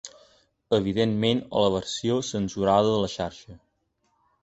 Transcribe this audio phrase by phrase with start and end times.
[0.77, 3.63] Evidentment a la versió censurada de la xarxa.